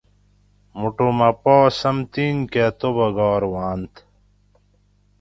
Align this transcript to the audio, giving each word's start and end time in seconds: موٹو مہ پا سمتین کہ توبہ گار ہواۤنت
موٹو 0.79 1.07
مہ 1.17 1.29
پا 1.41 1.55
سمتین 1.79 2.35
کہ 2.51 2.65
توبہ 2.79 3.07
گار 3.17 3.41
ہواۤنت 3.47 3.93